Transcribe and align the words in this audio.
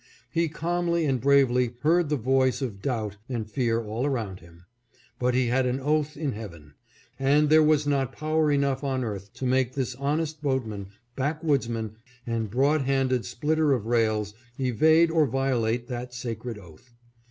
He 0.31 0.49
calmly 0.49 1.05
and 1.05 1.21
bravely 1.21 1.75
heard 1.81 2.09
the 2.09 2.15
voice 2.15 2.59
01 2.59 2.79
doubt 2.81 3.17
and 3.29 3.47
fear 3.47 3.83
all 3.85 4.03
around 4.03 4.39
him, 4.39 4.65
but 5.19 5.35
he 5.35 5.45
had 5.45 5.67
an 5.67 5.79
oath 5.79 6.17
in 6.17 6.31
heaven, 6.31 6.73
and 7.19 7.51
there 7.51 7.61
was 7.61 7.85
not 7.85 8.11
power 8.11 8.51
enough 8.51 8.83
on 8.83 9.03
earth 9.03 9.31
to 9.35 9.45
make 9.45 9.73
this 9.73 9.93
honest 9.93 10.41
boatman, 10.41 10.87
backwoodsman, 11.15 11.97
and 12.25 12.49
broad 12.49 12.81
handed 12.81 13.25
splitter 13.25 13.73
of 13.73 13.85
rails 13.85 14.33
evade 14.59 15.11
or 15.11 15.27
violate 15.27 15.85
that 15.89 16.15
sacred 16.15 16.57
oath. 16.57 16.95